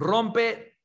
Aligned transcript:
rompe, 0.00 0.78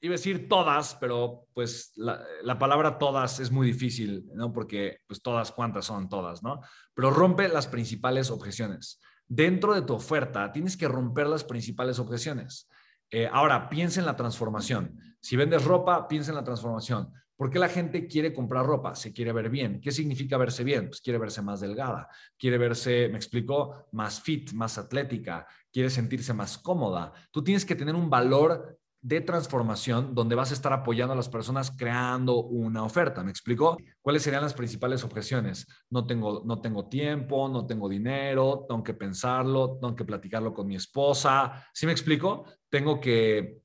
iba 0.00 0.14
a 0.14 0.18
decir 0.18 0.48
todas, 0.48 0.96
pero 0.96 1.46
pues 1.54 1.92
la, 1.96 2.22
la, 2.42 2.58
palabra 2.58 2.98
todas 2.98 3.40
es 3.40 3.50
muy 3.50 3.66
difícil, 3.68 4.26
¿no? 4.34 4.52
Porque 4.52 4.98
pues 5.06 5.22
todas, 5.22 5.52
¿cuántas 5.52 5.86
son 5.86 6.08
todas, 6.08 6.42
no? 6.42 6.60
Pero 6.94 7.10
rompe 7.10 7.48
las 7.48 7.66
principales 7.66 8.30
objeciones. 8.30 9.00
Dentro 9.26 9.74
de 9.74 9.82
tu 9.82 9.94
oferta 9.94 10.52
tienes 10.52 10.76
que 10.76 10.88
romper 10.88 11.26
las 11.26 11.44
principales 11.44 11.98
objeciones. 11.98 12.68
Eh, 13.10 13.28
ahora, 13.30 13.68
piensa 13.68 14.00
en 14.00 14.06
la 14.06 14.16
transformación. 14.16 14.98
Si 15.20 15.36
vendes 15.36 15.64
ropa, 15.64 16.06
piensa 16.08 16.30
en 16.30 16.36
la 16.36 16.44
transformación. 16.44 17.12
¿Por 17.38 17.50
qué 17.50 17.60
la 17.60 17.68
gente 17.68 18.08
quiere 18.08 18.34
comprar 18.34 18.66
ropa? 18.66 18.96
Se 18.96 19.12
quiere 19.12 19.32
ver 19.32 19.48
bien. 19.48 19.80
¿Qué 19.80 19.92
significa 19.92 20.36
verse 20.36 20.64
bien? 20.64 20.88
Pues 20.88 21.00
quiere 21.00 21.20
verse 21.20 21.40
más 21.40 21.60
delgada, 21.60 22.08
quiere 22.36 22.58
verse, 22.58 23.08
me 23.08 23.16
explico, 23.16 23.86
más 23.92 24.20
fit, 24.20 24.52
más 24.52 24.76
atlética, 24.76 25.46
quiere 25.72 25.88
sentirse 25.88 26.34
más 26.34 26.58
cómoda. 26.58 27.12
Tú 27.30 27.44
tienes 27.44 27.64
que 27.64 27.76
tener 27.76 27.94
un 27.94 28.10
valor 28.10 28.78
de 29.00 29.20
transformación 29.20 30.14
donde 30.14 30.34
vas 30.34 30.50
a 30.50 30.54
estar 30.54 30.72
apoyando 30.72 31.12
a 31.12 31.16
las 31.16 31.28
personas 31.28 31.70
creando 31.70 32.42
una 32.42 32.82
oferta. 32.84 33.22
¿Me 33.22 33.30
explico? 33.30 33.76
¿Cuáles 34.00 34.22
serían 34.22 34.42
las 34.42 34.54
principales 34.54 35.04
objeciones? 35.04 35.66
No 35.90 36.06
tengo, 36.06 36.42
no 36.44 36.60
tengo 36.60 36.88
tiempo, 36.88 37.48
no 37.48 37.66
tengo 37.66 37.88
dinero, 37.88 38.64
tengo 38.68 38.82
que 38.82 38.94
pensarlo, 38.94 39.78
tengo 39.80 39.94
que 39.94 40.04
platicarlo 40.04 40.52
con 40.52 40.66
mi 40.66 40.76
esposa. 40.76 41.66
¿Sí 41.72 41.86
me 41.86 41.92
explico? 41.92 42.44
Tengo 42.68 43.00
que 43.00 43.62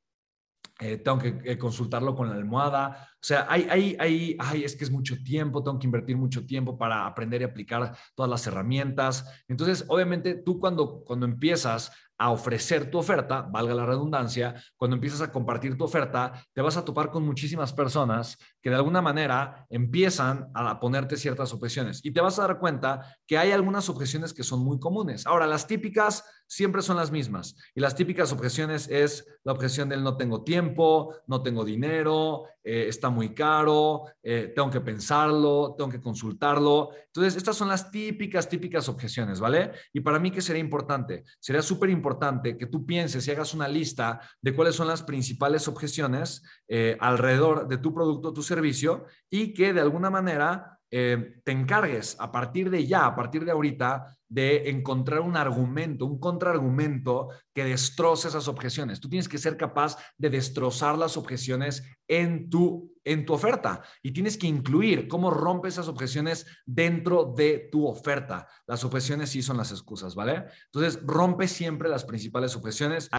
eh, 0.80 0.98
tengo 0.98 1.20
que 1.20 1.40
eh, 1.45 1.57
consultarlo 1.57 2.15
con 2.15 2.29
la 2.29 2.35
almohada. 2.35 3.07
O 3.13 3.23
sea, 3.26 3.45
hay, 3.48 3.68
hay, 3.70 3.95
hay, 3.99 4.35
ay, 4.40 4.63
es 4.63 4.76
que 4.76 4.84
es 4.84 4.91
mucho 4.91 5.15
tiempo, 5.23 5.63
tengo 5.63 5.77
que 5.77 5.85
invertir 5.85 6.18
mucho 6.18 6.45
tiempo 6.45 6.77
para 6.77 7.05
aprender 7.05 7.41
y 7.41 7.45
aplicar 7.45 7.95
todas 8.15 8.29
las 8.29 8.45
herramientas. 8.48 9.43
Entonces, 9.48 9.85
obviamente, 9.88 10.34
tú 10.34 10.59
cuando, 10.59 11.04
cuando 11.05 11.26
empiezas 11.26 11.91
a 12.17 12.31
ofrecer 12.31 12.90
tu 12.90 12.99
oferta, 12.99 13.41
valga 13.41 13.73
la 13.73 13.85
redundancia, 13.85 14.55
cuando 14.76 14.95
empiezas 14.95 15.21
a 15.21 15.31
compartir 15.31 15.77
tu 15.77 15.84
oferta, 15.84 16.45
te 16.54 16.62
vas 16.62 16.77
a 16.77 16.85
topar 16.85 17.09
con 17.09 17.26
muchísimas 17.26 17.73
personas 17.73 18.37
que 18.62 18.70
de 18.70 18.76
alguna 18.76 19.01
manera 19.01 19.65
empiezan 19.70 20.49
a 20.54 20.79
ponerte 20.79 21.18
ciertas 21.18 21.54
objeciones 21.54 21.99
y 22.04 22.12
te 22.12 22.21
vas 22.21 22.40
a 22.40 22.48
dar 22.48 22.60
cuenta 22.60 23.18
que 23.27 23.37
hay 23.37 23.52
algunas 23.52 23.90
objeciones 23.90 24.34
que 24.34 24.43
son 24.43 24.63
muy 24.63 24.79
comunes. 24.79 25.26
Ahora, 25.26 25.48
las 25.48 25.68
típicas 25.68 26.24
siempre 26.48 26.82
son 26.82 26.98
las 26.98 27.12
mismas 27.12 27.55
y 27.74 27.82
las 27.82 27.96
típicas 27.96 28.32
objeciones 28.32 28.87
es 28.90 29.26
la 29.43 29.54
objeción 29.54 29.90
del 29.90 30.04
no 30.04 30.15
tengo 30.18 30.43
tiempo, 30.43 31.15
no 31.27 31.41
tengo 31.41 31.65
dinero, 31.65 32.46
eh, 32.63 32.85
está 32.87 33.09
muy 33.09 33.34
caro, 33.34 34.05
eh, 34.21 34.54
tengo 34.55 34.70
que 34.70 34.80
pensarlo, 34.80 35.76
tengo 35.77 35.90
que 35.90 35.99
consultarlo. 35.99 36.91
Entonces, 37.07 37.35
estas 37.35 37.57
son 37.57 37.68
las 37.68 37.91
típicas, 37.91 38.48
típicas 38.48 38.87
objeciones, 38.87 39.40
¿vale? 39.40 39.71
Y 39.91 39.99
para 39.99 40.20
mí, 40.20 40.32
¿qué 40.32 40.41
sería 40.41 40.62
importante? 40.62 41.24
Sería 41.40 41.62
súper 41.62 41.90
importante 41.90 42.02
que 42.57 42.68
tú 42.68 42.85
pienses 42.85 43.27
y 43.27 43.32
hagas 43.32 43.54
una 43.54 43.68
lista 43.68 44.21
de 44.41 44.54
cuáles 44.54 44.76
son 44.76 44.87
las 44.87 45.01
principales 45.04 45.68
objeciones 45.68 46.43
eh, 46.68 46.98
alrededor 46.99 47.68
de 47.68 47.77
tu 47.77 47.93
producto, 47.93 48.34
tu 48.34 48.43
servicio, 48.43 49.05
y 49.29 49.54
que 49.54 49.73
de 49.73 49.82
alguna 49.82 50.09
manera 50.09 50.79
te 50.94 51.52
encargues 51.52 52.16
a 52.20 52.32
partir 52.32 52.70
de 52.70 52.86
ya, 52.86 53.08
a 53.08 53.16
partir 53.16 53.46
de 53.46 53.52
ahorita, 53.52 54.16
de 54.34 54.70
encontrar 54.70 55.22
un 55.22 55.38
argumento, 55.38 56.05
un 56.05 56.20
contraargumento 56.20 57.30
que 57.54 57.63
destroce 57.63 58.27
esas 58.27 58.48
objeciones. 58.48 58.99
Tú 58.99 59.10
tienes 59.10 59.30
que 59.30 59.38
ser 59.38 59.58
capaz 59.58 59.96
de 60.18 60.30
destrozar 60.32 60.98
las 60.98 61.18
objeciones 61.18 61.84
en 62.08 62.49
tu, 62.49 62.96
en 63.04 63.26
tu 63.26 63.34
oferta 63.34 63.84
y 64.02 64.12
tienes 64.12 64.38
que 64.38 64.47
incluir 64.47 65.08
cómo 65.08 65.30
rompes 65.30 65.75
esas 65.75 65.88
objeciones 65.88 66.46
dentro 66.66 67.34
de 67.36 67.69
tu 67.72 67.88
oferta. 67.88 68.47
Las 68.66 68.84
objeciones 68.84 69.30
sí 69.30 69.41
son 69.41 69.58
las 69.58 69.72
excusas, 69.72 70.16
¿vale? 70.16 70.46
Entonces, 70.66 71.00
rompe 71.03 71.47
siempre 71.47 71.90
las 71.90 72.03
principales 72.03 72.56
objeciones. 72.56 73.12